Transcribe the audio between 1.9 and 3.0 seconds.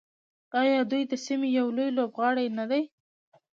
لوبغاړی نه دی؟